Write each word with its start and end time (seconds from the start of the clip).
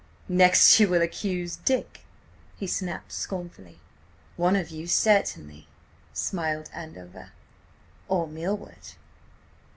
"'Next 0.27 0.79
you 0.79 0.87
will 0.87 1.03
accuse 1.03 1.57
Dick!' 1.57 2.01
he 2.57 2.65
snapped 2.65 3.11
scornfully. 3.11 3.77
"'One 4.35 4.55
of 4.55 4.71
you, 4.71 4.87
certainly,' 4.87 5.67
smiled 6.11 6.71
Andover. 6.73 7.33
'Or 8.07 8.25
Milward.' 8.27 8.95